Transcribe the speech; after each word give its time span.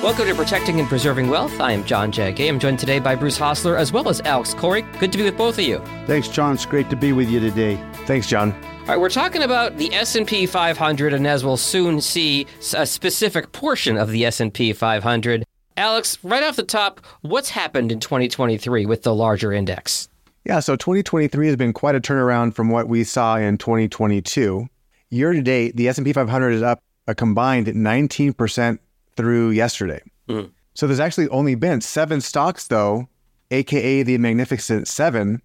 Welcome 0.00 0.28
to 0.28 0.34
Protecting 0.36 0.78
and 0.78 0.88
Preserving 0.88 1.28
Wealth. 1.28 1.60
I 1.60 1.72
am 1.72 1.84
John 1.84 2.12
Jagay. 2.12 2.48
I'm 2.48 2.60
joined 2.60 2.78
today 2.78 3.00
by 3.00 3.16
Bruce 3.16 3.36
Hostler 3.36 3.76
as 3.76 3.92
well 3.92 4.08
as 4.08 4.20
Alex 4.20 4.54
Koury. 4.54 4.84
Good 5.00 5.10
to 5.10 5.18
be 5.18 5.24
with 5.24 5.36
both 5.36 5.58
of 5.58 5.64
you. 5.64 5.78
Thanks, 6.06 6.28
John. 6.28 6.54
It's 6.54 6.64
great 6.64 6.88
to 6.90 6.96
be 6.96 7.12
with 7.12 7.28
you 7.28 7.40
today. 7.40 7.74
Thanks, 8.06 8.28
John. 8.28 8.52
All 8.52 8.86
right, 8.86 9.00
we're 9.00 9.08
talking 9.08 9.42
about 9.42 9.78
the 9.78 9.92
S&P 9.92 10.46
500 10.46 11.12
and 11.12 11.26
as 11.26 11.44
we'll 11.44 11.56
soon 11.56 12.00
see 12.00 12.46
a 12.74 12.86
specific 12.86 13.50
portion 13.50 13.96
of 13.96 14.12
the 14.12 14.24
S&P 14.24 14.72
500. 14.72 15.44
Alex, 15.76 16.18
right 16.22 16.44
off 16.44 16.54
the 16.54 16.62
top, 16.62 17.04
what's 17.22 17.50
happened 17.50 17.90
in 17.90 17.98
2023 17.98 18.86
with 18.86 19.02
the 19.02 19.14
larger 19.14 19.52
index? 19.52 20.08
Yeah, 20.44 20.60
so 20.60 20.76
2023 20.76 21.48
has 21.48 21.56
been 21.56 21.72
quite 21.72 21.96
a 21.96 22.00
turnaround 22.00 22.54
from 22.54 22.70
what 22.70 22.86
we 22.86 23.02
saw 23.02 23.36
in 23.36 23.58
2022. 23.58 24.68
Year 25.10 25.32
to 25.32 25.42
date, 25.42 25.76
the 25.76 25.88
S&P 25.88 26.12
500 26.12 26.50
is 26.50 26.62
up 26.62 26.82
a 27.06 27.14
combined 27.14 27.66
19% 27.66 28.78
through 29.16 29.50
yesterday. 29.50 30.02
Mm. 30.28 30.50
So 30.74 30.86
there's 30.86 31.00
actually 31.00 31.28
only 31.28 31.54
been 31.54 31.80
seven 31.80 32.20
stocks, 32.20 32.66
though, 32.66 33.08
aka 33.50 34.02
the 34.02 34.18
Magnificent 34.18 34.86
Seven, 34.86 35.40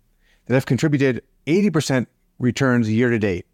that 0.45 0.53
have 0.53 0.65
contributed 0.65 1.23
80% 1.47 2.07
returns 2.39 2.91
year 2.91 3.09
to 3.09 3.17
date, 3.17 3.45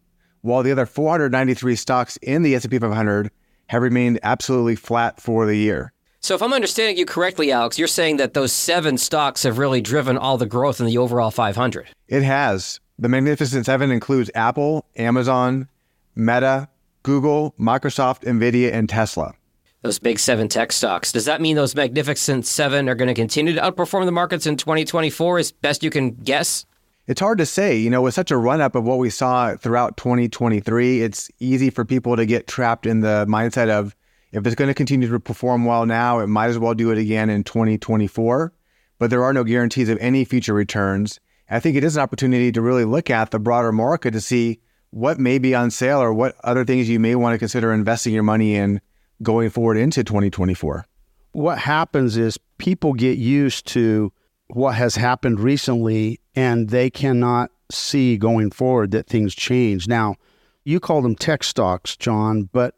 while 0.41 0.63
the 0.63 0.71
other 0.71 0.85
493 0.85 1.75
stocks 1.75 2.17
in 2.17 2.41
the 2.41 2.55
S&P 2.55 2.79
500 2.79 3.29
have 3.67 3.81
remained 3.83 4.19
absolutely 4.23 4.75
flat 4.75 5.21
for 5.21 5.45
the 5.45 5.55
year. 5.55 5.93
So 6.21 6.35
if 6.35 6.41
I'm 6.41 6.53
understanding 6.53 6.97
you 6.97 7.05
correctly, 7.05 7.51
Alex, 7.51 7.79
you're 7.79 7.87
saying 7.87 8.17
that 8.17 8.33
those 8.33 8.51
seven 8.51 8.97
stocks 8.97 9.43
have 9.43 9.57
really 9.57 9.79
driven 9.79 10.17
all 10.17 10.37
the 10.37 10.45
growth 10.45 10.81
in 10.81 10.85
the 10.85 10.97
overall 10.97 11.31
500. 11.31 11.87
It 12.07 12.23
has. 12.23 12.79
The 12.97 13.07
Magnificent 13.07 13.65
Seven 13.65 13.91
includes 13.91 14.29
Apple, 14.35 14.85
Amazon, 14.97 15.69
Meta, 16.15 16.69
Google, 17.03 17.55
Microsoft, 17.59 18.23
Nvidia, 18.23 18.73
and 18.73 18.89
Tesla 18.89 19.33
those 19.81 19.99
big 19.99 20.19
seven 20.19 20.47
tech 20.47 20.71
stocks. 20.71 21.11
Does 21.11 21.25
that 21.25 21.41
mean 21.41 21.55
those 21.55 21.75
magnificent 21.75 22.45
seven 22.45 22.89
are 22.89 22.95
going 22.95 23.07
to 23.07 23.13
continue 23.13 23.53
to 23.53 23.61
outperform 23.61 24.05
the 24.05 24.11
markets 24.11 24.45
in 24.45 24.57
2024 24.57 25.39
as 25.39 25.51
best 25.51 25.83
you 25.83 25.89
can 25.89 26.11
guess? 26.11 26.65
It's 27.07 27.21
hard 27.21 27.37
to 27.39 27.45
say. 27.45 27.77
You 27.77 27.89
know, 27.89 28.01
with 28.01 28.13
such 28.13 28.29
a 28.29 28.37
run 28.37 28.61
up 28.61 28.75
of 28.75 28.83
what 28.83 28.99
we 28.99 29.09
saw 29.09 29.55
throughout 29.55 29.97
2023, 29.97 31.01
it's 31.01 31.31
easy 31.39 31.69
for 31.69 31.85
people 31.85 32.15
to 32.15 32.25
get 32.25 32.45
trapped 32.45 32.85
in 32.85 32.99
the 32.99 33.25
mindset 33.27 33.69
of 33.69 33.95
if 34.31 34.45
it's 34.45 34.55
going 34.55 34.67
to 34.67 34.75
continue 34.75 35.09
to 35.09 35.19
perform 35.19 35.65
well 35.65 35.85
now, 35.85 36.19
it 36.19 36.27
might 36.27 36.49
as 36.49 36.59
well 36.59 36.75
do 36.75 36.91
it 36.91 36.99
again 36.99 37.29
in 37.29 37.43
2024. 37.43 38.53
But 38.99 39.09
there 39.09 39.23
are 39.23 39.33
no 39.33 39.43
guarantees 39.43 39.89
of 39.89 39.97
any 39.99 40.25
future 40.25 40.53
returns. 40.53 41.19
I 41.49 41.59
think 41.59 41.77
it 41.77 41.83
is 41.83 41.95
an 41.95 42.03
opportunity 42.03 42.51
to 42.51 42.61
really 42.61 42.85
look 42.85 43.09
at 43.09 43.31
the 43.31 43.39
broader 43.39 43.71
market 43.71 44.11
to 44.11 44.21
see 44.21 44.59
what 44.91 45.19
may 45.19 45.37
be 45.37 45.53
on 45.53 45.71
sale 45.71 46.01
or 46.01 46.13
what 46.13 46.35
other 46.43 46.65
things 46.65 46.89
you 46.89 46.99
may 46.99 47.15
want 47.15 47.33
to 47.33 47.39
consider 47.39 47.73
investing 47.73 48.13
your 48.13 48.23
money 48.23 48.55
in 48.55 48.81
going 49.21 49.49
forward 49.49 49.77
into 49.77 50.03
2024? 50.03 50.85
What 51.31 51.59
happens 51.59 52.17
is 52.17 52.39
people 52.57 52.93
get 52.93 53.17
used 53.17 53.67
to 53.67 54.11
what 54.47 54.75
has 54.75 54.95
happened 54.95 55.39
recently 55.39 56.19
and 56.35 56.69
they 56.69 56.89
cannot 56.89 57.51
see 57.71 58.17
going 58.17 58.49
forward 58.49 58.91
that 58.91 59.07
things 59.07 59.35
change. 59.35 59.87
Now, 59.87 60.15
you 60.63 60.79
call 60.79 61.01
them 61.01 61.15
tech 61.15 61.43
stocks, 61.43 61.95
John, 61.95 62.49
but 62.51 62.75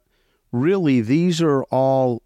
really 0.51 1.01
these 1.01 1.41
are 1.41 1.63
all 1.65 2.21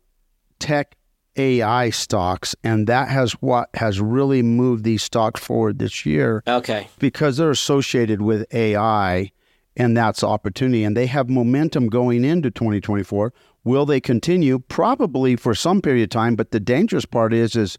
tech 0.60 0.96
AI 1.38 1.90
stocks, 1.90 2.56
and 2.64 2.88
that 2.88 3.10
has 3.10 3.34
what 3.34 3.70
has 3.74 4.00
really 4.00 4.42
moved 4.42 4.84
these 4.84 5.04
stocks 5.04 5.42
forward 5.42 5.80
this 5.80 6.06
year. 6.06 6.44
Okay. 6.48 6.88
Because 6.98 7.38
they're 7.38 7.52
associated 7.52 8.22
with 8.22 8.46
AI, 8.54 9.32
and 9.78 9.96
that's 9.96 10.24
opportunity, 10.24 10.84
and 10.84 10.96
they 10.96 11.08
have 11.08 11.30
momentum 11.30 11.88
going 11.88 12.24
into 12.24 12.50
2024. 12.50 13.34
Will 13.64 13.86
they 13.86 14.00
continue? 14.00 14.60
Probably 14.60 15.36
for 15.36 15.56
some 15.56 15.82
period 15.82 16.04
of 16.04 16.10
time, 16.10 16.36
but 16.36 16.52
the 16.52 16.60
dangerous 16.60 17.06
part 17.06 17.34
is 17.34 17.56
is 17.56 17.78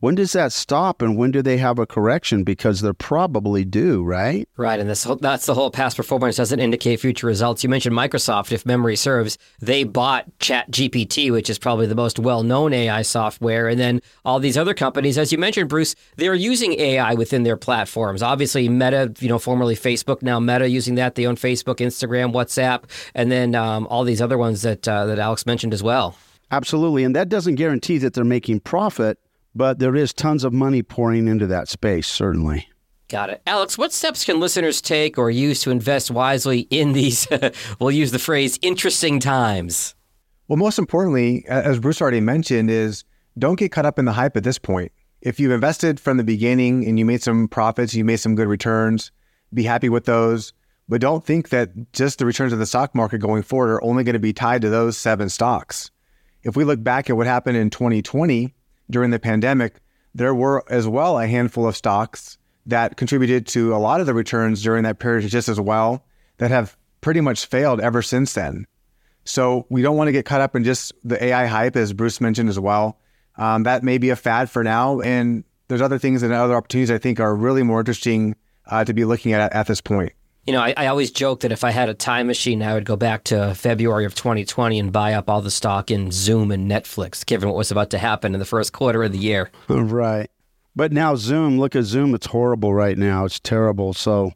when 0.00 0.14
does 0.14 0.32
that 0.32 0.52
stop 0.52 1.02
and 1.02 1.16
when 1.16 1.30
do 1.30 1.42
they 1.42 1.58
have 1.58 1.78
a 1.78 1.86
correction? 1.86 2.42
Because 2.42 2.80
they're 2.80 2.94
probably 2.94 3.64
due, 3.64 4.02
right? 4.02 4.48
Right. 4.56 4.80
And 4.80 4.88
this, 4.88 5.06
that's 5.20 5.46
the 5.46 5.54
whole 5.54 5.70
past 5.70 5.96
performance 5.96 6.36
doesn't 6.36 6.58
indicate 6.58 7.00
future 7.00 7.26
results. 7.26 7.62
You 7.62 7.68
mentioned 7.68 7.94
Microsoft, 7.94 8.50
if 8.50 8.64
memory 8.64 8.96
serves, 8.96 9.36
they 9.60 9.84
bought 9.84 10.26
ChatGPT, 10.38 11.30
which 11.30 11.50
is 11.50 11.58
probably 11.58 11.86
the 11.86 11.94
most 11.94 12.18
well 12.18 12.42
known 12.42 12.72
AI 12.72 13.02
software. 13.02 13.68
And 13.68 13.78
then 13.78 14.00
all 14.24 14.40
these 14.40 14.56
other 14.56 14.74
companies, 14.74 15.18
as 15.18 15.32
you 15.32 15.38
mentioned, 15.38 15.68
Bruce, 15.68 15.94
they're 16.16 16.34
using 16.34 16.72
AI 16.80 17.14
within 17.14 17.42
their 17.42 17.58
platforms. 17.58 18.22
Obviously, 18.22 18.68
Meta, 18.68 19.12
you 19.20 19.28
know, 19.28 19.38
formerly 19.38 19.76
Facebook, 19.76 20.22
now 20.22 20.40
Meta 20.40 20.68
using 20.68 20.94
that. 20.94 21.14
They 21.14 21.26
own 21.26 21.36
Facebook, 21.36 21.76
Instagram, 21.76 22.32
WhatsApp, 22.32 22.84
and 23.14 23.30
then 23.30 23.54
um, 23.54 23.86
all 23.88 24.04
these 24.04 24.22
other 24.22 24.38
ones 24.38 24.62
that, 24.62 24.88
uh, 24.88 25.04
that 25.06 25.18
Alex 25.18 25.44
mentioned 25.44 25.74
as 25.74 25.82
well. 25.82 26.16
Absolutely. 26.50 27.04
And 27.04 27.14
that 27.14 27.28
doesn't 27.28 27.56
guarantee 27.56 27.98
that 27.98 28.14
they're 28.14 28.24
making 28.24 28.60
profit 28.60 29.18
but 29.54 29.78
there 29.78 29.96
is 29.96 30.12
tons 30.12 30.44
of 30.44 30.52
money 30.52 30.82
pouring 30.82 31.28
into 31.28 31.46
that 31.46 31.68
space, 31.68 32.06
certainly. 32.06 32.68
Got 33.08 33.30
it. 33.30 33.42
Alex, 33.46 33.76
what 33.76 33.92
steps 33.92 34.24
can 34.24 34.38
listeners 34.38 34.80
take 34.80 35.18
or 35.18 35.30
use 35.30 35.62
to 35.62 35.70
invest 35.70 36.10
wisely 36.10 36.60
in 36.70 36.92
these, 36.92 37.26
we'll 37.80 37.90
use 37.90 38.12
the 38.12 38.20
phrase, 38.20 38.58
interesting 38.62 39.18
times? 39.18 39.96
Well, 40.46 40.56
most 40.56 40.78
importantly, 40.78 41.44
as 41.48 41.80
Bruce 41.80 42.00
already 42.00 42.20
mentioned, 42.20 42.70
is 42.70 43.04
don't 43.38 43.58
get 43.58 43.72
caught 43.72 43.86
up 43.86 43.98
in 43.98 44.04
the 44.04 44.12
hype 44.12 44.36
at 44.36 44.44
this 44.44 44.58
point. 44.58 44.92
If 45.22 45.38
you've 45.38 45.52
invested 45.52 46.00
from 46.00 46.16
the 46.16 46.24
beginning 46.24 46.86
and 46.86 46.98
you 46.98 47.04
made 47.04 47.22
some 47.22 47.48
profits, 47.48 47.94
you 47.94 48.04
made 48.04 48.18
some 48.18 48.34
good 48.34 48.48
returns, 48.48 49.10
be 49.52 49.64
happy 49.64 49.88
with 49.88 50.04
those. 50.04 50.52
But 50.88 51.00
don't 51.00 51.24
think 51.24 51.50
that 51.50 51.92
just 51.92 52.18
the 52.18 52.26
returns 52.26 52.52
of 52.52 52.58
the 52.58 52.66
stock 52.66 52.94
market 52.94 53.18
going 53.18 53.42
forward 53.42 53.70
are 53.70 53.84
only 53.84 54.02
going 54.02 54.14
to 54.14 54.18
be 54.18 54.32
tied 54.32 54.62
to 54.62 54.70
those 54.70 54.96
seven 54.96 55.28
stocks. 55.28 55.90
If 56.42 56.56
we 56.56 56.64
look 56.64 56.82
back 56.82 57.10
at 57.10 57.16
what 57.16 57.26
happened 57.26 57.56
in 57.56 57.70
2020, 57.70 58.54
during 58.90 59.10
the 59.10 59.18
pandemic, 59.18 59.80
there 60.14 60.34
were 60.34 60.64
as 60.70 60.86
well 60.86 61.18
a 61.18 61.26
handful 61.26 61.66
of 61.66 61.76
stocks 61.76 62.38
that 62.66 62.96
contributed 62.96 63.46
to 63.48 63.74
a 63.74 63.78
lot 63.78 64.00
of 64.00 64.06
the 64.06 64.14
returns 64.14 64.62
during 64.62 64.84
that 64.84 64.98
period 64.98 65.28
just 65.28 65.48
as 65.48 65.60
well 65.60 66.04
that 66.38 66.50
have 66.50 66.76
pretty 67.00 67.20
much 67.20 67.46
failed 67.46 67.80
ever 67.80 68.02
since 68.02 68.34
then. 68.34 68.66
So 69.24 69.66
we 69.68 69.82
don't 69.82 69.96
want 69.96 70.08
to 70.08 70.12
get 70.12 70.24
caught 70.24 70.40
up 70.40 70.56
in 70.56 70.64
just 70.64 70.92
the 71.04 71.22
AI 71.22 71.46
hype, 71.46 71.76
as 71.76 71.92
Bruce 71.92 72.20
mentioned 72.20 72.48
as 72.48 72.58
well. 72.58 72.98
Um, 73.36 73.62
that 73.62 73.82
may 73.82 73.98
be 73.98 74.10
a 74.10 74.16
fad 74.16 74.50
for 74.50 74.64
now, 74.64 75.00
and 75.00 75.44
there's 75.68 75.80
other 75.80 75.98
things 75.98 76.22
and 76.22 76.32
other 76.32 76.54
opportunities 76.54 76.90
I 76.90 76.98
think 76.98 77.20
are 77.20 77.34
really 77.34 77.62
more 77.62 77.80
interesting 77.80 78.34
uh, 78.66 78.84
to 78.84 78.92
be 78.92 79.04
looking 79.04 79.32
at 79.32 79.52
at 79.52 79.66
this 79.66 79.80
point. 79.80 80.12
You 80.50 80.56
know, 80.56 80.62
I, 80.62 80.74
I, 80.76 80.86
always 80.88 81.12
joke 81.12 81.42
that 81.42 81.52
if 81.52 81.62
I 81.62 81.70
had 81.70 81.88
a 81.88 81.94
time 81.94 82.26
machine, 82.26 82.60
I 82.60 82.74
would 82.74 82.84
go 82.84 82.96
back 82.96 83.22
to 83.26 83.54
February 83.54 84.04
of 84.04 84.16
2020 84.16 84.80
and 84.80 84.90
buy 84.90 85.12
up 85.12 85.30
all 85.30 85.40
the 85.40 85.48
stock 85.48 85.92
in 85.92 86.10
Zoom 86.10 86.50
and 86.50 86.68
Netflix, 86.68 87.24
given 87.24 87.48
what 87.48 87.56
was 87.56 87.70
about 87.70 87.90
to 87.90 87.98
happen 87.98 88.34
in 88.34 88.40
the 88.40 88.44
first 88.44 88.72
quarter 88.72 89.04
of 89.04 89.12
the 89.12 89.18
year. 89.18 89.48
Right. 89.68 90.28
But 90.74 90.90
now 90.90 91.14
Zoom, 91.14 91.60
look 91.60 91.76
at 91.76 91.84
Zoom, 91.84 92.16
it's 92.16 92.26
horrible 92.26 92.74
right 92.74 92.98
now. 92.98 93.24
It's 93.26 93.38
terrible. 93.38 93.92
So, 93.92 94.32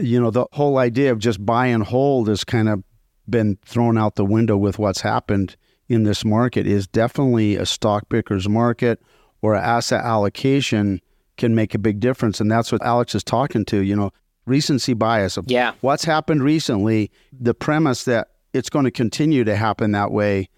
you 0.00 0.20
know, 0.20 0.32
the 0.32 0.46
whole 0.54 0.76
idea 0.76 1.12
of 1.12 1.20
just 1.20 1.46
buy 1.46 1.66
and 1.66 1.84
hold 1.84 2.26
has 2.26 2.42
kind 2.42 2.68
of 2.68 2.82
been 3.30 3.58
thrown 3.64 3.96
out 3.96 4.16
the 4.16 4.24
window 4.24 4.56
with 4.56 4.80
what's 4.80 5.02
happened 5.02 5.54
in 5.88 6.02
this 6.02 6.24
market 6.24 6.66
is 6.66 6.88
definitely 6.88 7.54
a 7.54 7.64
stock 7.64 8.08
picker's 8.08 8.48
market 8.48 9.00
or 9.40 9.54
asset 9.54 10.04
allocation 10.04 11.00
can 11.36 11.54
make 11.54 11.76
a 11.76 11.78
big 11.78 12.00
difference. 12.00 12.40
And 12.40 12.50
that's 12.50 12.72
what 12.72 12.82
Alex 12.82 13.14
is 13.14 13.22
talking 13.22 13.64
to. 13.66 13.78
You 13.78 13.94
know, 13.94 14.10
recency 14.48 14.94
bias 14.94 15.36
of 15.36 15.50
yeah. 15.50 15.72
what's 15.80 16.04
happened 16.04 16.42
recently, 16.42 17.10
the 17.32 17.54
premise 17.54 18.04
that 18.04 18.28
it's 18.52 18.70
going 18.70 18.84
to 18.84 18.90
continue 18.90 19.44
to 19.44 19.56
happen 19.56 19.92
that 19.92 20.10
way 20.10 20.48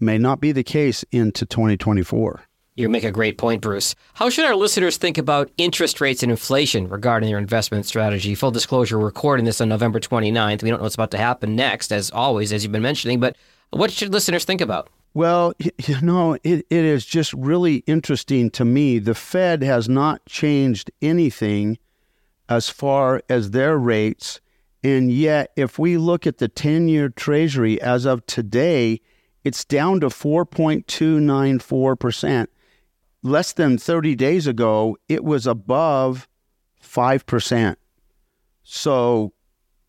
may 0.00 0.18
not 0.18 0.40
be 0.40 0.52
the 0.52 0.64
case 0.64 1.04
into 1.12 1.46
2024. 1.46 2.42
You 2.74 2.88
make 2.88 3.04
a 3.04 3.10
great 3.10 3.36
point, 3.36 3.60
Bruce. 3.60 3.94
How 4.14 4.30
should 4.30 4.46
our 4.46 4.56
listeners 4.56 4.96
think 4.96 5.18
about 5.18 5.50
interest 5.58 6.00
rates 6.00 6.22
and 6.22 6.32
inflation 6.32 6.88
regarding 6.88 7.28
their 7.28 7.38
investment 7.38 7.84
strategy? 7.84 8.34
Full 8.34 8.50
disclosure, 8.50 8.98
we're 8.98 9.04
recording 9.04 9.44
this 9.44 9.60
on 9.60 9.68
November 9.68 10.00
29th. 10.00 10.62
We 10.62 10.70
don't 10.70 10.78
know 10.78 10.84
what's 10.84 10.94
about 10.94 11.10
to 11.10 11.18
happen 11.18 11.54
next, 11.54 11.92
as 11.92 12.10
always, 12.10 12.50
as 12.50 12.62
you've 12.64 12.72
been 12.72 12.80
mentioning, 12.80 13.20
but 13.20 13.36
what 13.70 13.90
should 13.90 14.12
listeners 14.12 14.46
think 14.46 14.62
about? 14.62 14.88
Well, 15.12 15.52
you 15.86 16.00
know, 16.00 16.34
it, 16.42 16.66
it 16.70 16.84
is 16.84 17.04
just 17.04 17.34
really 17.34 17.76
interesting 17.86 18.50
to 18.52 18.64
me. 18.64 18.98
The 18.98 19.14
Fed 19.14 19.62
has 19.62 19.88
not 19.88 20.24
changed 20.24 20.90
anything 21.02 21.78
as 22.56 22.68
far 22.68 23.22
as 23.28 23.50
their 23.50 23.76
rates. 23.78 24.40
And 24.84 25.12
yet, 25.12 25.52
if 25.56 25.78
we 25.78 25.96
look 25.96 26.26
at 26.26 26.38
the 26.38 26.48
10 26.48 26.88
year 26.88 27.08
Treasury 27.08 27.80
as 27.80 28.04
of 28.04 28.26
today, 28.26 29.00
it's 29.44 29.64
down 29.64 30.00
to 30.00 30.08
4.294%. 30.08 32.48
Less 33.22 33.52
than 33.52 33.78
30 33.78 34.16
days 34.16 34.48
ago, 34.48 34.96
it 35.08 35.22
was 35.24 35.46
above 35.46 36.28
5%. 36.82 37.76
So, 38.64 39.32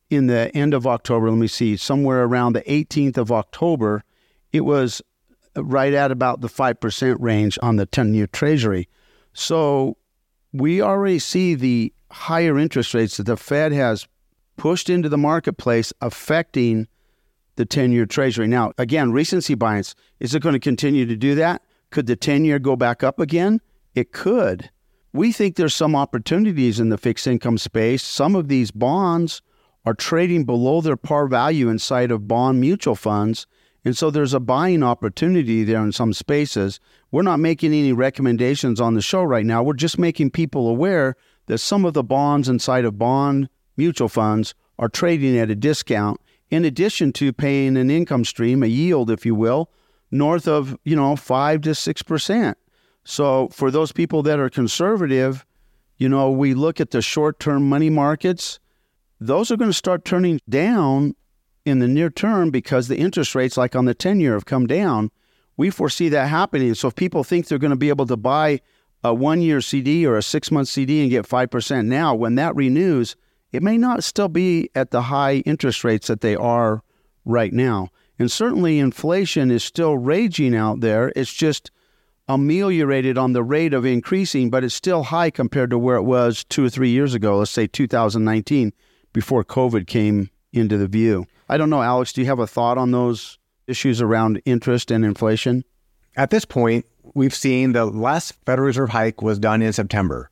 in 0.10 0.28
the 0.28 0.56
end 0.56 0.74
of 0.74 0.88
October, 0.88 1.30
let 1.30 1.40
me 1.40 1.48
see, 1.48 1.76
somewhere 1.76 2.24
around 2.24 2.54
the 2.54 2.62
18th 2.62 3.18
of 3.18 3.30
October, 3.32 4.04
it 4.52 4.62
was 4.62 5.02
right 5.56 5.94
at 5.94 6.12
about 6.12 6.42
the 6.42 6.48
5% 6.48 7.18
range 7.20 7.58
on 7.62 7.76
the 7.78 7.88
10 7.88 8.14
year 8.14 8.28
Treasury. 8.28 8.88
So, 9.34 9.98
we 10.54 10.82
already 10.82 11.20
see 11.20 11.56
the 11.56 11.92
higher 12.14 12.58
interest 12.60 12.94
rates 12.94 13.18
that 13.18 13.26
the 13.26 13.36
Fed 13.36 13.72
has 13.72 14.08
pushed 14.56 14.90
into 14.90 15.10
the 15.10 15.18
marketplace 15.18 15.92
affecting 16.00 16.88
the 17.56 17.66
10 17.66 17.92
year 17.92 18.06
treasury. 18.06 18.48
Now, 18.48 18.72
again, 18.78 19.12
recency 19.12 19.56
bias, 19.56 19.96
is 20.20 20.34
it 20.34 20.42
going 20.42 20.54
to 20.54 20.60
continue 20.60 21.06
to 21.06 21.16
do 21.16 21.36
that? 21.36 21.62
Could 21.90 22.08
the 22.08 22.16
10 22.16 22.46
year 22.46 22.60
go 22.60 22.76
back 22.76 23.04
up 23.04 23.20
again? 23.20 23.62
It 23.96 24.12
could. 24.12 24.70
We 25.12 25.32
think 25.32 25.56
there's 25.56 25.76
some 25.76 25.96
opportunities 25.96 26.80
in 26.80 26.90
the 26.90 26.98
fixed 26.98 27.28
income 27.28 27.58
space. 27.58 28.02
Some 28.02 28.36
of 28.36 28.48
these 28.48 28.72
bonds 28.72 29.42
are 29.86 29.94
trading 29.94 30.46
below 30.46 30.82
their 30.82 30.96
par 30.96 31.28
value 31.28 31.70
inside 31.70 32.10
of 32.10 32.28
bond 32.28 32.60
mutual 32.60 32.96
funds. 32.96 33.46
And 33.86 33.98
so 33.98 34.10
there's 34.10 34.34
a 34.34 34.40
buying 34.40 34.82
opportunity 34.82 35.64
there 35.64 35.84
in 35.84 35.92
some 35.92 36.14
spaces. 36.14 36.80
We're 37.12 37.22
not 37.22 37.40
making 37.40 37.74
any 37.74 37.92
recommendations 37.92 38.80
on 38.80 38.94
the 38.94 39.02
show 39.02 39.24
right 39.24 39.46
now. 39.46 39.62
We're 39.62 39.74
just 39.74 40.00
making 40.00 40.32
people 40.32 40.68
aware 40.70 41.16
that 41.48 41.58
some 41.60 41.86
of 41.86 41.94
the 41.94 42.04
bonds 42.04 42.50
inside 42.50 42.86
of 42.86 42.98
bond 42.98 43.50
mutual 43.78 44.10
funds 44.10 44.54
are 44.80 44.90
trading 44.90 45.38
at 45.38 45.52
a 45.52 45.56
discount 45.56 46.20
in 46.50 46.66
addition 46.66 47.12
to 47.14 47.34
paying 47.34 47.78
an 47.78 47.90
income 47.90 48.26
stream, 48.26 48.64
a 48.64 48.68
yield, 48.68 49.10
if 49.10 49.26
you 49.26 49.34
will, 49.36 49.70
north 50.12 50.48
of, 50.48 50.78
you 50.84 50.96
know, 50.96 51.16
five 51.16 51.62
to 51.62 51.74
six 51.74 52.02
percent. 52.02 52.58
So 53.04 53.50
for 53.50 53.72
those 53.72 53.92
people 53.92 54.24
that 54.24 54.40
are 54.40 54.50
conservative, 54.50 55.46
you 55.98 56.08
know, 56.08 56.30
we 56.30 56.54
look 56.54 56.80
at 56.80 56.92
the 56.92 57.02
short 57.02 57.40
term 57.40 57.68
money 57.68 57.90
markets, 57.90 58.60
those 59.20 59.52
are 59.52 59.58
going 59.58 59.72
to 59.72 59.78
start 59.78 60.06
turning 60.06 60.40
down 60.50 61.16
in 61.66 61.80
the 61.80 61.88
near 61.88 62.10
term 62.10 62.52
because 62.52 62.88
the 62.88 62.98
interest 62.98 63.36
rates, 63.36 63.58
like 63.58 63.76
on 63.76 63.86
the 63.86 63.94
10 63.94 64.20
year, 64.20 64.34
have 64.34 64.46
come 64.46 64.68
down. 64.68 65.12
We 65.56 65.70
foresee 65.70 66.10
that 66.10 66.28
happening. 66.28 66.74
So 66.74 66.90
if 66.90 66.96
people 66.96 67.24
think 67.24 67.48
they're 67.48 67.58
going 67.58 67.72
to 67.72 67.78
be 67.78 67.90
able 67.90 68.08
to 68.08 68.18
buy 68.18 68.60
a 69.04 69.14
one 69.14 69.42
year 69.42 69.62
CD 69.62 70.06
or 70.06 70.18
a 70.18 70.24
six 70.24 70.52
month 70.52 70.68
CD 70.68 71.02
and 71.02 71.10
get 71.10 71.28
5% 71.28 71.86
now, 71.86 72.16
when 72.16 72.36
that 72.36 72.56
renews, 72.56 73.16
it 73.52 73.62
may 73.62 73.78
not 73.78 74.04
still 74.04 74.30
be 74.30 74.70
at 74.74 74.92
the 74.92 75.04
high 75.04 75.36
interest 75.46 75.84
rates 75.84 76.08
that 76.08 76.22
they 76.22 76.36
are 76.36 76.82
right 77.26 77.54
now. 77.54 77.90
And 78.18 78.32
certainly 78.32 78.80
inflation 78.80 79.52
is 79.52 79.64
still 79.64 79.98
raging 79.98 80.56
out 80.56 80.82
there. 80.82 81.12
It's 81.16 81.34
just 81.34 81.72
ameliorated 82.28 83.18
on 83.18 83.34
the 83.34 83.44
rate 83.44 83.74
of 83.74 83.86
increasing, 83.86 84.50
but 84.50 84.64
it's 84.64 84.74
still 84.74 85.04
high 85.04 85.30
compared 85.30 85.70
to 85.72 85.78
where 85.78 85.98
it 85.98 86.04
was 86.04 86.44
two 86.46 86.66
or 86.66 86.70
three 86.70 86.90
years 86.90 87.14
ago, 87.14 87.40
let's 87.40 87.52
say 87.52 87.68
2019, 87.68 88.72
before 89.12 89.44
COVID 89.44 89.88
came 89.88 90.30
into 90.52 90.78
the 90.78 90.88
view. 90.88 91.26
I 91.50 91.58
don't 91.58 91.70
know, 91.70 91.82
Alex, 91.82 92.14
do 92.14 92.22
you 92.22 92.28
have 92.28 92.40
a 92.40 92.48
thought 92.48 92.78
on 92.78 92.92
those 92.92 93.38
issues 93.68 94.02
around 94.02 94.42
interest 94.46 94.92
and 94.92 95.04
inflation? 95.04 95.66
At 96.16 96.30
this 96.30 96.46
point, 96.46 96.86
we've 97.14 97.36
seen 97.36 97.74
the 97.74 97.86
last 97.86 98.34
Federal 98.46 98.68
Reserve 98.68 98.90
hike 98.90 99.22
was 99.22 99.40
done 99.40 99.62
in 99.62 99.74
September. 99.74 100.30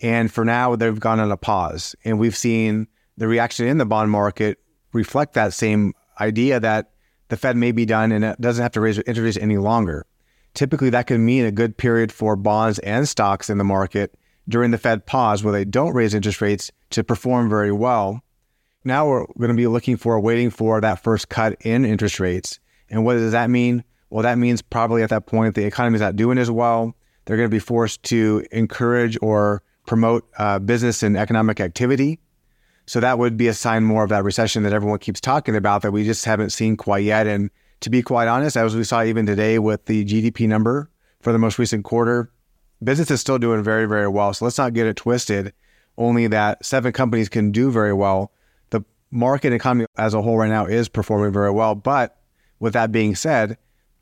And 0.00 0.32
for 0.32 0.44
now, 0.44 0.76
they've 0.76 0.98
gone 0.98 1.20
on 1.20 1.30
a 1.30 1.36
pause. 1.36 1.94
And 2.04 2.18
we've 2.18 2.36
seen 2.36 2.88
the 3.16 3.28
reaction 3.28 3.66
in 3.66 3.78
the 3.78 3.86
bond 3.86 4.10
market 4.10 4.58
reflect 4.92 5.34
that 5.34 5.52
same 5.52 5.94
idea 6.20 6.60
that 6.60 6.90
the 7.28 7.36
Fed 7.36 7.56
may 7.56 7.72
be 7.72 7.86
done 7.86 8.12
and 8.12 8.24
it 8.24 8.40
doesn't 8.40 8.62
have 8.62 8.72
to 8.72 8.80
raise 8.80 8.98
interest 8.98 9.20
rates 9.20 9.36
any 9.38 9.58
longer. 9.58 10.06
Typically, 10.54 10.90
that 10.90 11.06
could 11.06 11.20
mean 11.20 11.44
a 11.44 11.52
good 11.52 11.76
period 11.76 12.12
for 12.12 12.36
bonds 12.36 12.78
and 12.80 13.08
stocks 13.08 13.48
in 13.48 13.58
the 13.58 13.64
market 13.64 14.14
during 14.48 14.70
the 14.70 14.78
Fed 14.78 15.06
pause 15.06 15.42
where 15.42 15.52
they 15.52 15.64
don't 15.64 15.94
raise 15.94 16.14
interest 16.14 16.40
rates 16.40 16.70
to 16.90 17.02
perform 17.02 17.48
very 17.48 17.72
well. 17.72 18.20
Now 18.84 19.06
we're 19.06 19.26
going 19.38 19.48
to 19.48 19.54
be 19.54 19.68
looking 19.68 19.96
for, 19.96 20.18
waiting 20.20 20.50
for 20.50 20.80
that 20.80 21.02
first 21.02 21.28
cut 21.28 21.56
in 21.62 21.84
interest 21.84 22.20
rates. 22.20 22.58
And 22.90 23.04
what 23.04 23.14
does 23.14 23.32
that 23.32 23.48
mean? 23.48 23.84
Well, 24.12 24.24
that 24.24 24.36
means 24.36 24.60
probably 24.60 25.02
at 25.02 25.08
that 25.08 25.24
point, 25.24 25.54
the 25.54 25.64
economy 25.64 25.94
is 25.94 26.02
not 26.02 26.16
doing 26.16 26.36
as 26.36 26.50
well. 26.50 26.94
They're 27.24 27.38
going 27.38 27.48
to 27.48 27.54
be 27.54 27.58
forced 27.58 28.02
to 28.04 28.44
encourage 28.52 29.16
or 29.22 29.62
promote 29.86 30.28
uh, 30.36 30.58
business 30.58 31.02
and 31.02 31.16
economic 31.16 31.60
activity. 31.60 32.20
So 32.84 33.00
that 33.00 33.18
would 33.18 33.38
be 33.38 33.48
a 33.48 33.54
sign 33.54 33.84
more 33.84 34.04
of 34.04 34.10
that 34.10 34.22
recession 34.22 34.64
that 34.64 34.74
everyone 34.74 34.98
keeps 34.98 35.18
talking 35.18 35.56
about 35.56 35.80
that 35.80 35.92
we 35.92 36.04
just 36.04 36.26
haven't 36.26 36.50
seen 36.50 36.76
quite 36.76 37.04
yet. 37.04 37.26
And 37.26 37.50
to 37.80 37.88
be 37.88 38.02
quite 38.02 38.28
honest, 38.28 38.54
as 38.54 38.76
we 38.76 38.84
saw 38.84 39.02
even 39.02 39.24
today 39.24 39.58
with 39.58 39.86
the 39.86 40.04
GDP 40.04 40.46
number 40.46 40.90
for 41.22 41.32
the 41.32 41.38
most 41.38 41.58
recent 41.58 41.84
quarter, 41.84 42.30
business 42.84 43.10
is 43.10 43.22
still 43.22 43.38
doing 43.38 43.62
very, 43.62 43.86
very 43.86 44.08
well. 44.08 44.34
So 44.34 44.44
let's 44.44 44.58
not 44.58 44.74
get 44.74 44.86
it 44.86 44.96
twisted. 44.96 45.54
Only 45.96 46.26
that 46.26 46.62
seven 46.62 46.92
companies 46.92 47.30
can 47.30 47.50
do 47.50 47.70
very 47.70 47.94
well. 47.94 48.30
The 48.68 48.84
market 49.10 49.54
economy 49.54 49.86
as 49.96 50.12
a 50.12 50.20
whole 50.20 50.36
right 50.36 50.50
now 50.50 50.66
is 50.66 50.90
performing 50.90 51.32
very 51.32 51.50
well. 51.50 51.74
But 51.74 52.18
with 52.60 52.74
that 52.74 52.92
being 52.92 53.14
said, 53.14 53.56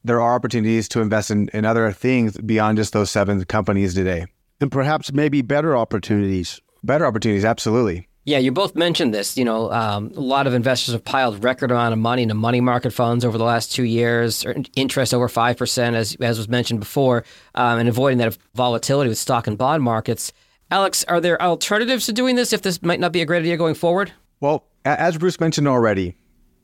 there 0.05 0.21
are 0.21 0.35
opportunities 0.35 0.89
to 0.91 1.01
invest 1.01 1.31
in, 1.31 1.49
in 1.53 1.65
other 1.65 1.91
things 1.93 2.37
beyond 2.39 2.79
just 2.79 2.93
those 2.93 3.11
seven 3.11 3.45
companies 3.45 3.95
today. 3.95 4.27
And 4.61 4.71
perhaps 4.71 5.13
maybe 5.13 5.43
better 5.43 5.77
opportunities. 5.77 6.61
Better 6.83 7.07
opportunities, 7.07 7.45
absolutely. 7.45 8.09
Yeah, 8.25 8.39
you 8.39 8.53
both 8.53 8.75
mentioned 8.75 9.15
this. 9.15 9.37
You 9.39 9.45
know, 9.45 9.73
um, 9.73 10.13
a 10.15 10.21
lot 10.21 10.47
of 10.47 10.53
investors 10.55 10.93
have 10.93 11.05
piled 11.05 11.43
record 11.43 11.71
amount 11.71 11.95
of 11.95 11.99
money 11.99 12.23
into 12.23 12.35
money 12.35 12.61
market 12.61 12.93
funds 12.93 13.25
over 13.25 13.39
the 13.39 13.45
last 13.45 13.73
two 13.73 13.85
years, 13.85 14.45
interest 14.77 15.15
over 15.15 15.29
five 15.29 15.57
percent, 15.57 15.97
as 15.97 16.17
as 16.21 16.37
was 16.37 16.49
mentioned 16.49 16.81
before, 16.81 17.25
um, 17.55 17.79
and 17.79 17.89
avoiding 17.89 18.19
that 18.19 18.37
volatility 18.55 19.09
with 19.09 19.19
stock 19.19 19.47
and 19.47 19.57
bond 19.57 19.83
markets. 19.83 20.33
Alex, 20.71 21.03
are 21.05 21.21
there 21.21 21.41
alternatives 21.43 22.07
to 22.07 22.13
doing 22.13 22.37
this 22.37 22.53
if 22.53 22.63
this 22.63 22.83
might 22.83 23.01
not 23.01 23.11
be 23.11 23.23
a 23.23 23.27
great 23.27 23.41
idea 23.41 23.57
going 23.57 23.75
forward? 23.75 24.13
Well, 24.39 24.67
as 24.85 25.19
Bruce 25.19 25.41
mentioned 25.41 25.67
already, 25.67 26.15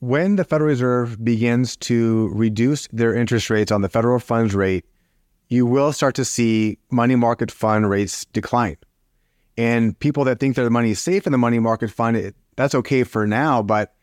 when 0.00 0.36
the 0.36 0.44
Federal 0.44 0.68
Reserve 0.68 1.22
begins 1.24 1.76
to 1.76 2.28
reduce 2.34 2.86
their 2.88 3.14
interest 3.14 3.50
rates 3.50 3.72
on 3.72 3.82
the 3.82 3.88
federal 3.88 4.18
funds 4.18 4.54
rate, 4.54 4.84
you 5.48 5.64
will 5.64 5.92
start 5.92 6.14
to 6.16 6.24
see 6.24 6.78
money 6.90 7.16
market 7.16 7.50
fund 7.50 7.88
rates 7.88 8.24
decline. 8.26 8.76
And 9.56 9.98
people 9.98 10.24
that 10.24 10.38
think 10.38 10.56
their 10.56 10.68
money 10.70 10.90
is 10.90 11.00
safe 11.00 11.26
in 11.26 11.32
the 11.32 11.38
money 11.38 11.58
market 11.58 11.90
fund, 11.90 12.16
it, 12.16 12.36
that's 12.56 12.74
okay 12.74 13.04
for 13.04 13.26
now. 13.26 13.62
But 13.62 13.94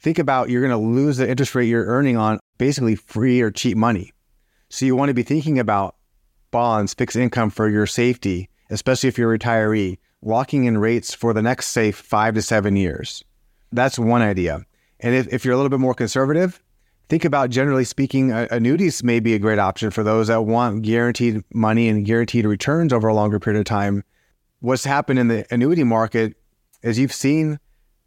think 0.00 0.18
about 0.18 0.50
you're 0.50 0.66
going 0.66 0.70
to 0.70 0.76
lose 0.76 1.18
the 1.18 1.28
interest 1.28 1.54
rate 1.54 1.68
you're 1.68 1.86
earning 1.86 2.16
on 2.16 2.40
basically 2.58 2.96
free 2.96 3.40
or 3.40 3.50
cheap 3.50 3.76
money. 3.76 4.12
So 4.68 4.84
you 4.84 4.96
want 4.96 5.10
to 5.10 5.14
be 5.14 5.22
thinking 5.22 5.58
about 5.58 5.96
bonds, 6.50 6.94
fixed 6.94 7.16
income 7.16 7.50
for 7.50 7.68
your 7.68 7.86
safety, 7.86 8.48
especially 8.70 9.08
if 9.08 9.16
you're 9.16 9.32
a 9.32 9.38
retiree, 9.38 9.98
locking 10.22 10.64
in 10.64 10.78
rates 10.78 11.14
for 11.14 11.32
the 11.32 11.42
next, 11.42 11.68
say, 11.68 11.92
five 11.92 12.34
to 12.34 12.42
seven 12.42 12.74
years. 12.74 13.22
That's 13.70 13.98
one 13.98 14.22
idea. 14.22 14.65
And 15.00 15.14
if, 15.14 15.32
if 15.32 15.44
you're 15.44 15.54
a 15.54 15.56
little 15.56 15.70
bit 15.70 15.80
more 15.80 15.94
conservative, 15.94 16.62
think 17.08 17.24
about 17.24 17.50
generally 17.50 17.84
speaking, 17.84 18.32
uh, 18.32 18.48
annuities 18.50 19.02
may 19.02 19.20
be 19.20 19.34
a 19.34 19.38
great 19.38 19.58
option 19.58 19.90
for 19.90 20.02
those 20.02 20.28
that 20.28 20.42
want 20.42 20.82
guaranteed 20.82 21.42
money 21.52 21.88
and 21.88 22.04
guaranteed 22.04 22.46
returns 22.46 22.92
over 22.92 23.08
a 23.08 23.14
longer 23.14 23.38
period 23.38 23.60
of 23.60 23.66
time 23.66 24.02
what's 24.60 24.84
happened 24.84 25.18
in 25.18 25.28
the 25.28 25.46
annuity 25.52 25.84
market 25.84 26.34
is 26.82 26.98
you've 26.98 27.12
seen 27.12 27.58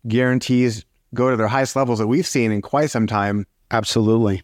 guarantees 0.08 0.86
go 1.14 1.30
to 1.30 1.38
their 1.38 1.48
highest 1.48 1.76
levels 1.76 2.00
that 2.00 2.08
we've 2.08 2.28
seen 2.28 2.52
in 2.52 2.62
quite 2.62 2.90
some 2.90 3.08
time. 3.08 3.46
Absolutely. 3.72 4.42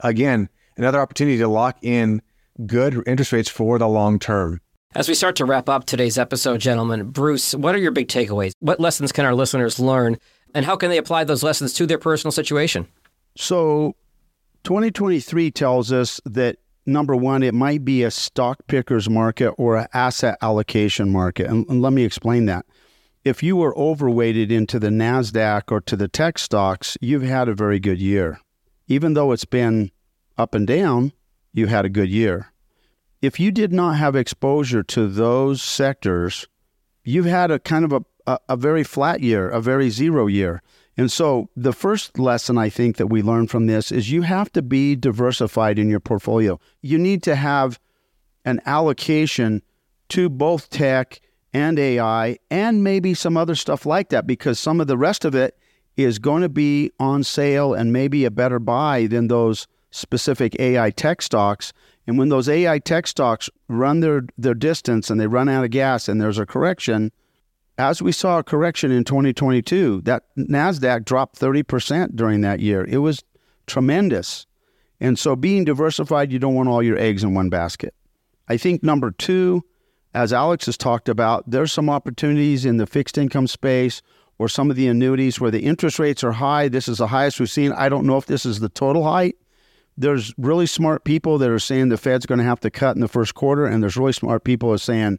Again, 0.00 0.48
another 0.76 1.00
opportunity 1.00 1.38
to 1.38 1.48
lock 1.48 1.78
in 1.82 2.22
good 2.66 3.02
interest 3.06 3.32
rates 3.32 3.48
for 3.48 3.78
the 3.78 3.88
long 3.88 4.18
term. 4.18 4.60
As 4.94 5.08
we 5.08 5.14
start 5.14 5.36
to 5.36 5.44
wrap 5.44 5.68
up 5.68 5.84
today's 5.84 6.16
episode, 6.16 6.60
gentlemen, 6.60 7.10
Bruce, 7.10 7.54
what 7.54 7.74
are 7.74 7.78
your 7.78 7.90
big 7.90 8.08
takeaways? 8.08 8.52
What 8.60 8.80
lessons 8.80 9.12
can 9.12 9.26
our 9.26 9.34
listeners 9.34 9.78
learn, 9.78 10.16
and 10.56 10.64
how 10.64 10.74
can 10.74 10.88
they 10.88 10.96
apply 10.96 11.22
those 11.24 11.42
lessons 11.42 11.74
to 11.74 11.86
their 11.86 11.98
personal 11.98 12.32
situation? 12.32 12.88
So, 13.36 13.94
2023 14.64 15.50
tells 15.50 15.92
us 15.92 16.18
that 16.24 16.56
number 16.86 17.14
one, 17.14 17.42
it 17.42 17.52
might 17.52 17.84
be 17.84 18.02
a 18.02 18.10
stock 18.10 18.66
pickers 18.66 19.10
market 19.10 19.50
or 19.58 19.76
an 19.76 19.86
asset 19.92 20.38
allocation 20.40 21.12
market. 21.12 21.46
And, 21.46 21.68
and, 21.68 21.82
let 21.82 21.92
me 21.92 22.04
explain 22.04 22.46
that. 22.46 22.64
If 23.22 23.42
you 23.42 23.54
were 23.54 23.76
overweighted 23.76 24.50
into 24.50 24.78
the 24.78 24.88
NASDAQ 24.88 25.70
or 25.70 25.82
to 25.82 25.94
the 25.94 26.08
tech 26.08 26.38
stocks, 26.38 26.96
you've 27.02 27.22
had 27.22 27.50
a 27.50 27.54
very 27.54 27.78
good 27.78 28.00
year. 28.00 28.40
Even 28.88 29.12
though 29.12 29.32
it's 29.32 29.44
been 29.44 29.90
up 30.38 30.54
and 30.54 30.66
down, 30.66 31.12
you 31.52 31.66
had 31.66 31.84
a 31.84 31.90
good 31.90 32.08
year. 32.08 32.50
If 33.20 33.38
you 33.38 33.50
did 33.50 33.74
not 33.74 33.96
have 33.96 34.16
exposure 34.16 34.82
to 34.84 35.06
those 35.06 35.60
sectors, 35.60 36.46
you've 37.04 37.26
had 37.26 37.50
a 37.50 37.58
kind 37.58 37.84
of 37.84 37.92
a, 37.92 38.00
a, 38.26 38.38
a 38.48 38.56
very 38.56 38.84
flat 38.84 39.20
year, 39.20 39.48
a 39.48 39.60
very 39.60 39.90
zero 39.90 40.26
year. 40.26 40.62
And 40.98 41.12
so, 41.12 41.50
the 41.54 41.74
first 41.74 42.18
lesson 42.18 42.56
I 42.56 42.70
think 42.70 42.96
that 42.96 43.08
we 43.08 43.20
learn 43.20 43.48
from 43.48 43.66
this 43.66 43.92
is 43.92 44.10
you 44.10 44.22
have 44.22 44.50
to 44.52 44.62
be 44.62 44.96
diversified 44.96 45.78
in 45.78 45.90
your 45.90 46.00
portfolio. 46.00 46.58
You 46.80 46.98
need 46.98 47.22
to 47.24 47.36
have 47.36 47.78
an 48.46 48.60
allocation 48.64 49.62
to 50.08 50.30
both 50.30 50.70
tech 50.70 51.20
and 51.52 51.78
AI 51.78 52.38
and 52.50 52.82
maybe 52.82 53.12
some 53.12 53.36
other 53.36 53.54
stuff 53.54 53.84
like 53.84 54.08
that 54.10 54.26
because 54.26 54.58
some 54.58 54.80
of 54.80 54.86
the 54.86 54.96
rest 54.96 55.24
of 55.24 55.34
it 55.34 55.58
is 55.96 56.18
going 56.18 56.42
to 56.42 56.48
be 56.48 56.90
on 57.00 57.24
sale 57.24 57.74
and 57.74 57.92
maybe 57.92 58.24
a 58.24 58.30
better 58.30 58.58
buy 58.58 59.06
than 59.06 59.28
those 59.28 59.66
specific 59.90 60.58
AI 60.60 60.90
tech 60.90 61.22
stocks. 61.22 61.72
And 62.06 62.18
when 62.18 62.28
those 62.28 62.48
AI 62.48 62.78
tech 62.78 63.06
stocks 63.06 63.48
run 63.68 64.00
their, 64.00 64.26
their 64.36 64.54
distance 64.54 65.10
and 65.10 65.20
they 65.20 65.26
run 65.26 65.48
out 65.48 65.64
of 65.64 65.70
gas 65.70 66.08
and 66.08 66.20
there's 66.20 66.38
a 66.38 66.46
correction, 66.46 67.10
as 67.78 68.00
we 68.00 68.12
saw 68.12 68.38
a 68.38 68.44
correction 68.44 68.90
in 68.90 69.04
2022, 69.04 70.02
that 70.02 70.24
NASDAQ 70.36 71.04
dropped 71.04 71.38
30% 71.38 72.16
during 72.16 72.40
that 72.40 72.60
year. 72.60 72.84
It 72.84 72.98
was 72.98 73.22
tremendous. 73.66 74.46
And 74.98 75.18
so, 75.18 75.36
being 75.36 75.64
diversified, 75.64 76.32
you 76.32 76.38
don't 76.38 76.54
want 76.54 76.70
all 76.70 76.82
your 76.82 76.98
eggs 76.98 77.22
in 77.22 77.34
one 77.34 77.50
basket. 77.50 77.94
I 78.48 78.56
think 78.56 78.82
number 78.82 79.10
two, 79.10 79.62
as 80.14 80.32
Alex 80.32 80.66
has 80.66 80.78
talked 80.78 81.08
about, 81.08 81.50
there's 81.50 81.72
some 81.72 81.90
opportunities 81.90 82.64
in 82.64 82.78
the 82.78 82.86
fixed 82.86 83.18
income 83.18 83.46
space 83.46 84.00
or 84.38 84.48
some 84.48 84.70
of 84.70 84.76
the 84.76 84.88
annuities 84.88 85.40
where 85.40 85.50
the 85.50 85.64
interest 85.64 85.98
rates 85.98 86.24
are 86.24 86.32
high. 86.32 86.68
This 86.68 86.88
is 86.88 86.98
the 86.98 87.08
highest 87.08 87.40
we've 87.40 87.50
seen. 87.50 87.72
I 87.72 87.90
don't 87.90 88.06
know 88.06 88.16
if 88.16 88.26
this 88.26 88.46
is 88.46 88.60
the 88.60 88.68
total 88.70 89.04
height. 89.04 89.36
There's 89.98 90.32
really 90.38 90.66
smart 90.66 91.04
people 91.04 91.38
that 91.38 91.50
are 91.50 91.58
saying 91.58 91.88
the 91.88 91.96
Fed's 91.96 92.26
going 92.26 92.38
to 92.38 92.44
have 92.44 92.60
to 92.60 92.70
cut 92.70 92.96
in 92.96 93.00
the 93.00 93.08
first 93.08 93.34
quarter, 93.34 93.66
and 93.66 93.82
there's 93.82 93.96
really 93.96 94.12
smart 94.12 94.44
people 94.44 94.72
are 94.72 94.78
saying 94.78 95.18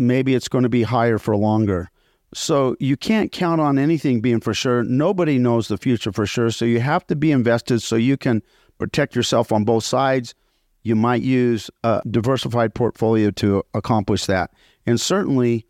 maybe 0.00 0.34
it's 0.34 0.48
going 0.48 0.62
to 0.62 0.68
be 0.68 0.82
higher 0.82 1.18
for 1.18 1.36
longer. 1.36 1.90
So 2.32 2.76
you 2.78 2.96
can't 2.96 3.32
count 3.32 3.60
on 3.60 3.78
anything 3.78 4.20
being 4.20 4.40
for 4.40 4.54
sure. 4.54 4.84
Nobody 4.84 5.38
knows 5.38 5.68
the 5.68 5.76
future 5.76 6.12
for 6.12 6.26
sure. 6.26 6.50
So 6.50 6.64
you 6.64 6.80
have 6.80 7.06
to 7.08 7.16
be 7.16 7.32
invested 7.32 7.82
so 7.82 7.96
you 7.96 8.16
can 8.16 8.42
protect 8.78 9.14
yourself 9.14 9.52
on 9.52 9.64
both 9.64 9.84
sides. 9.84 10.34
You 10.82 10.96
might 10.96 11.22
use 11.22 11.70
a 11.84 12.00
diversified 12.08 12.74
portfolio 12.74 13.30
to 13.32 13.62
accomplish 13.74 14.26
that. 14.26 14.52
And 14.86 15.00
certainly, 15.00 15.66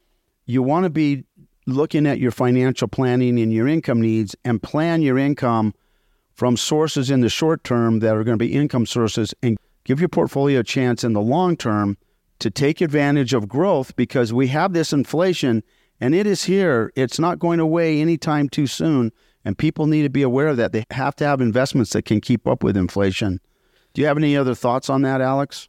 you 0.46 0.62
want 0.62 0.84
to 0.84 0.90
be 0.90 1.24
looking 1.66 2.06
at 2.06 2.18
your 2.18 2.30
financial 2.30 2.88
planning 2.88 3.38
and 3.40 3.52
your 3.52 3.66
income 3.66 4.00
needs 4.00 4.36
and 4.44 4.62
plan 4.62 5.02
your 5.02 5.18
income 5.18 5.74
from 6.34 6.56
sources 6.56 7.10
in 7.10 7.20
the 7.20 7.28
short 7.28 7.64
term 7.64 8.00
that 8.00 8.16
are 8.16 8.24
going 8.24 8.38
to 8.38 8.44
be 8.44 8.52
income 8.52 8.86
sources 8.86 9.34
and 9.42 9.58
give 9.84 10.00
your 10.00 10.08
portfolio 10.08 10.60
a 10.60 10.64
chance 10.64 11.04
in 11.04 11.12
the 11.12 11.20
long 11.20 11.56
term 11.56 11.96
to 12.40 12.50
take 12.50 12.80
advantage 12.80 13.32
of 13.32 13.48
growth 13.48 13.94
because 13.96 14.32
we 14.32 14.48
have 14.48 14.72
this 14.72 14.92
inflation 14.92 15.62
and 16.00 16.14
it 16.14 16.26
is 16.26 16.44
here. 16.44 16.92
It's 16.96 17.18
not 17.18 17.38
going 17.38 17.60
away 17.60 18.00
anytime 18.00 18.48
too 18.48 18.66
soon. 18.66 19.12
And 19.44 19.56
people 19.56 19.86
need 19.86 20.02
to 20.02 20.10
be 20.10 20.22
aware 20.22 20.48
of 20.48 20.56
that. 20.58 20.72
They 20.72 20.84
have 20.90 21.16
to 21.16 21.24
have 21.24 21.40
investments 21.40 21.92
that 21.92 22.04
can 22.04 22.20
keep 22.20 22.46
up 22.46 22.62
with 22.62 22.76
inflation. 22.76 23.40
Do 23.94 24.02
you 24.02 24.06
have 24.06 24.18
any 24.18 24.36
other 24.36 24.54
thoughts 24.54 24.90
on 24.90 25.02
that, 25.02 25.20
Alex? 25.20 25.68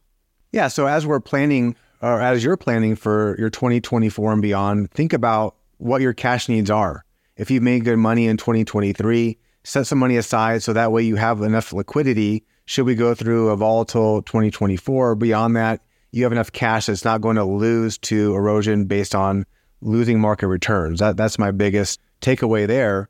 Yeah. 0.52 0.68
So, 0.68 0.86
as 0.86 1.06
we're 1.06 1.20
planning, 1.20 1.74
or 2.02 2.20
as 2.20 2.44
you're 2.44 2.58
planning 2.58 2.96
for 2.96 3.34
your 3.38 3.48
2024 3.48 4.32
and 4.32 4.42
beyond, 4.42 4.90
think 4.90 5.12
about 5.14 5.56
what 5.78 6.02
your 6.02 6.12
cash 6.12 6.48
needs 6.48 6.70
are. 6.70 7.04
If 7.36 7.50
you've 7.50 7.62
made 7.62 7.84
good 7.84 7.96
money 7.96 8.26
in 8.26 8.36
2023, 8.36 9.38
set 9.64 9.86
some 9.86 9.98
money 9.98 10.16
aside 10.18 10.62
so 10.62 10.74
that 10.74 10.92
way 10.92 11.02
you 11.02 11.16
have 11.16 11.40
enough 11.40 11.72
liquidity 11.72 12.44
should 12.66 12.84
we 12.84 12.94
go 12.94 13.14
through 13.14 13.48
a 13.48 13.56
volatile 13.56 14.22
2024. 14.22 15.14
Beyond 15.14 15.56
that, 15.56 15.80
you 16.12 16.22
have 16.22 16.32
enough 16.32 16.52
cash 16.52 16.86
that's 16.86 17.04
not 17.04 17.20
going 17.20 17.36
to 17.36 17.44
lose 17.44 17.98
to 17.98 18.34
erosion 18.34 18.84
based 18.84 19.14
on 19.14 19.44
losing 19.80 20.20
market 20.20 20.46
returns. 20.46 21.00
That, 21.00 21.16
that's 21.16 21.38
my 21.38 21.50
biggest 21.50 22.00
takeaway 22.20 22.66
there. 22.66 23.08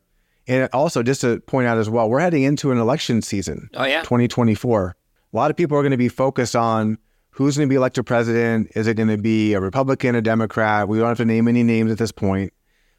And 0.48 0.68
also, 0.72 1.02
just 1.02 1.20
to 1.20 1.40
point 1.40 1.68
out 1.68 1.78
as 1.78 1.90
well, 1.90 2.08
we're 2.08 2.20
heading 2.20 2.42
into 2.42 2.72
an 2.72 2.78
election 2.78 3.22
season. 3.22 3.68
Oh, 3.74 3.84
yeah. 3.84 4.02
2024. 4.02 4.96
A 5.32 5.36
lot 5.36 5.50
of 5.50 5.56
people 5.56 5.76
are 5.76 5.82
going 5.82 5.92
to 5.92 5.96
be 5.96 6.08
focused 6.08 6.56
on 6.56 6.98
who's 7.30 7.56
going 7.56 7.68
to 7.68 7.72
be 7.72 7.76
elected 7.76 8.06
president. 8.06 8.70
Is 8.74 8.86
it 8.86 8.94
going 8.94 9.08
to 9.08 9.18
be 9.18 9.52
a 9.52 9.60
Republican, 9.60 10.14
a 10.14 10.22
Democrat? 10.22 10.88
We 10.88 10.98
don't 10.98 11.08
have 11.08 11.18
to 11.18 11.24
name 11.24 11.48
any 11.48 11.62
names 11.62 11.92
at 11.92 11.98
this 11.98 12.12
point. 12.12 12.52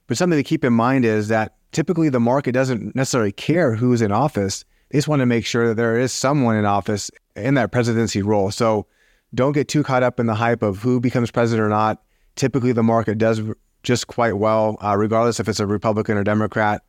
But 0.08 0.18
something 0.18 0.38
to 0.38 0.44
keep 0.44 0.64
in 0.64 0.74
mind 0.74 1.06
is 1.06 1.30
that 1.30 1.56
typically 1.72 2.10
the 2.10 2.20
market 2.20 2.54
doesn't 2.54 2.96
necessarily 2.96 3.32
care 3.32 3.76
who's 3.76 4.02
in 4.02 4.12
office. 4.12 4.66
They 4.90 4.98
just 4.98 5.08
want 5.08 5.22
to 5.22 5.26
make 5.26 5.46
sure 5.46 5.68
that 5.68 5.76
there 5.76 6.00
is 6.00 6.12
someone 6.12 6.56
in 6.56 6.66
office 6.66 7.10
in 7.36 7.56
that 7.56 7.72
presidency 7.72 8.22
role. 8.22 8.52
So 8.52 8.86
don't 9.34 9.54
get 9.54 9.68
too 9.68 9.84
caught 9.84 10.04
up 10.04 10.20
in 10.20 10.26
the 10.26 10.36
hype 10.36 10.62
of 10.62 10.80
who 10.80 11.00
becomes 11.00 11.32
president 11.32 11.66
or 11.66 11.70
not. 11.70 12.02
Typically, 12.36 12.72
the 12.72 12.84
market 12.84 13.18
does 13.18 13.42
just 13.84 14.08
quite 14.08 14.38
well, 14.38 14.78
uh, 14.84 14.96
regardless 14.98 15.40
if 15.40 15.48
it's 15.48 15.60
a 15.60 15.68
Republican 15.68 16.18
or 16.18 16.24
Democrat. 16.24 16.84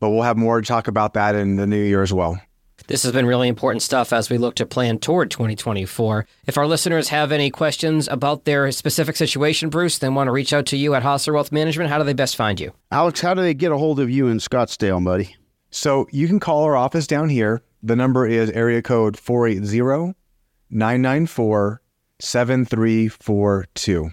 But 0.00 0.10
we'll 0.10 0.22
have 0.22 0.36
more 0.36 0.60
to 0.60 0.66
talk 0.66 0.88
about 0.88 1.14
that 1.14 1.34
in 1.34 1.56
the 1.56 1.66
new 1.66 1.82
year 1.82 2.02
as 2.02 2.12
well. 2.12 2.40
This 2.86 3.02
has 3.04 3.12
been 3.12 3.24
really 3.24 3.48
important 3.48 3.82
stuff 3.82 4.12
as 4.12 4.28
we 4.28 4.36
look 4.36 4.56
to 4.56 4.66
plan 4.66 4.98
toward 4.98 5.30
2024. 5.30 6.26
If 6.46 6.58
our 6.58 6.66
listeners 6.66 7.08
have 7.08 7.32
any 7.32 7.48
questions 7.48 8.08
about 8.08 8.44
their 8.44 8.70
specific 8.72 9.16
situation, 9.16 9.70
Bruce, 9.70 9.96
then 9.96 10.14
want 10.14 10.28
to 10.28 10.32
reach 10.32 10.52
out 10.52 10.66
to 10.66 10.76
you 10.76 10.94
at 10.94 11.02
Hostler 11.02 11.32
Wealth 11.32 11.50
Management, 11.50 11.88
how 11.88 11.98
do 11.98 12.04
they 12.04 12.12
best 12.12 12.36
find 12.36 12.60
you? 12.60 12.72
Alex, 12.90 13.20
how 13.20 13.32
do 13.32 13.40
they 13.40 13.54
get 13.54 13.72
a 13.72 13.78
hold 13.78 14.00
of 14.00 14.10
you 14.10 14.26
in 14.26 14.38
Scottsdale, 14.38 15.02
buddy? 15.02 15.34
So 15.70 16.06
you 16.10 16.26
can 16.26 16.40
call 16.40 16.64
our 16.64 16.76
office 16.76 17.06
down 17.06 17.30
here. 17.30 17.62
The 17.82 17.96
number 17.96 18.26
is 18.26 18.50
area 18.50 18.82
code 18.82 19.16
480 19.16 20.12
994 20.70 21.80
7342. 22.20 24.10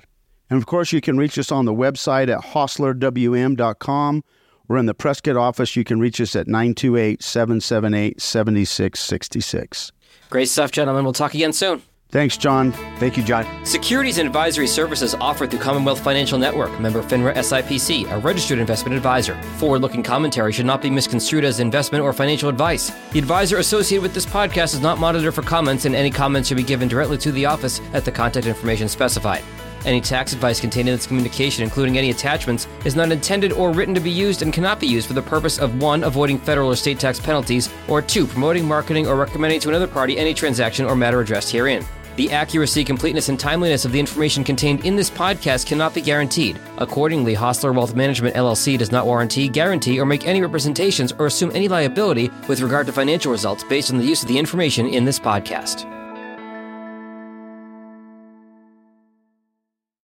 And 0.49 0.57
of 0.57 0.65
course, 0.65 0.91
you 0.91 1.01
can 1.01 1.17
reach 1.17 1.37
us 1.37 1.51
on 1.51 1.65
the 1.65 1.73
website 1.73 2.29
at 2.29 2.43
hostlerwm.com 2.43 4.23
or 4.71 4.77
in 4.77 4.85
the 4.85 4.93
Prescott 4.93 5.35
office, 5.35 5.75
you 5.75 5.83
can 5.83 5.99
reach 5.99 6.21
us 6.21 6.33
at 6.33 6.47
928 6.47 7.21
778 7.21 8.21
7666. 8.21 9.91
Great 10.29 10.47
stuff, 10.47 10.71
gentlemen. 10.71 11.03
We'll 11.03 11.11
talk 11.11 11.33
again 11.33 11.51
soon. 11.51 11.81
Thanks, 12.11 12.35
John. 12.35 12.73
Thank 12.97 13.15
you, 13.15 13.23
John. 13.23 13.47
Securities 13.65 14.17
and 14.17 14.27
advisory 14.27 14.67
services 14.67 15.15
offered 15.15 15.49
through 15.49 15.61
Commonwealth 15.61 16.01
Financial 16.01 16.37
Network, 16.37 16.77
member 16.77 17.01
FINRA 17.01 17.33
SIPC, 17.33 18.11
a 18.11 18.19
registered 18.19 18.59
investment 18.59 18.97
advisor. 18.97 19.41
Forward 19.57 19.79
looking 19.79 20.03
commentary 20.03 20.51
should 20.51 20.65
not 20.65 20.81
be 20.81 20.89
misconstrued 20.89 21.45
as 21.45 21.61
investment 21.61 22.03
or 22.03 22.11
financial 22.11 22.49
advice. 22.49 22.91
The 23.13 23.19
advisor 23.19 23.59
associated 23.59 24.03
with 24.03 24.13
this 24.13 24.25
podcast 24.25 24.73
is 24.73 24.81
not 24.81 24.99
monitored 24.99 25.33
for 25.33 25.41
comments, 25.41 25.85
and 25.85 25.95
any 25.95 26.11
comments 26.11 26.49
should 26.49 26.57
be 26.57 26.63
given 26.63 26.89
directly 26.89 27.17
to 27.19 27.31
the 27.31 27.45
office 27.45 27.79
at 27.93 28.03
the 28.03 28.11
contact 28.11 28.45
information 28.45 28.89
specified. 28.89 29.41
Any 29.85 30.01
tax 30.01 30.33
advice 30.33 30.59
contained 30.59 30.89
in 30.89 30.95
this 30.95 31.07
communication, 31.07 31.63
including 31.63 31.97
any 31.97 32.09
attachments, 32.09 32.67
is 32.83 32.95
not 32.95 33.13
intended 33.13 33.53
or 33.53 33.71
written 33.71 33.95
to 33.95 34.01
be 34.01 34.11
used 34.11 34.41
and 34.41 34.51
cannot 34.51 34.81
be 34.81 34.85
used 34.85 35.07
for 35.07 35.13
the 35.13 35.21
purpose 35.21 35.59
of 35.59 35.81
1. 35.81 36.03
avoiding 36.03 36.39
federal 36.39 36.71
or 36.71 36.75
state 36.75 36.99
tax 36.99 37.21
penalties, 37.21 37.69
or 37.87 38.01
2. 38.01 38.27
promoting, 38.27 38.67
marketing, 38.67 39.07
or 39.07 39.15
recommending 39.15 39.61
to 39.61 39.69
another 39.69 39.87
party 39.87 40.17
any 40.17 40.33
transaction 40.33 40.85
or 40.85 40.93
matter 40.93 41.21
addressed 41.21 41.49
herein. 41.49 41.85
The 42.17 42.31
accuracy, 42.31 42.83
completeness, 42.83 43.29
and 43.29 43.39
timeliness 43.39 43.85
of 43.85 43.91
the 43.91 43.99
information 43.99 44.43
contained 44.43 44.85
in 44.85 44.95
this 44.95 45.09
podcast 45.09 45.65
cannot 45.65 45.93
be 45.93 46.01
guaranteed. 46.01 46.59
Accordingly, 46.77 47.33
Hostler 47.33 47.71
Wealth 47.71 47.95
Management 47.95 48.35
LLC 48.35 48.77
does 48.77 48.91
not 48.91 49.05
warranty, 49.05 49.47
guarantee, 49.47 49.99
or 49.99 50.05
make 50.05 50.27
any 50.27 50.41
representations 50.41 51.11
or 51.13 51.27
assume 51.27 51.51
any 51.53 51.67
liability 51.67 52.29
with 52.47 52.61
regard 52.61 52.87
to 52.87 52.93
financial 52.93 53.31
results 53.31 53.63
based 53.63 53.91
on 53.91 53.97
the 53.97 54.05
use 54.05 54.21
of 54.21 54.27
the 54.27 54.37
information 54.37 54.87
in 54.87 55.05
this 55.05 55.19
podcast. 55.19 56.00